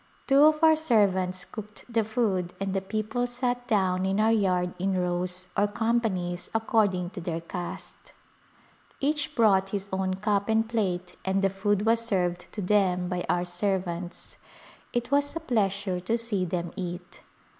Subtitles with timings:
[0.25, 4.73] Two of our servants cooked the food and the people sat down in our yard
[4.79, 8.11] in rows or companies according to their caste.
[8.99, 13.23] Each brought his own cup and plate and the food was served to them by
[13.29, 14.37] our servants.
[14.91, 17.21] It was a pleasure to see them eat.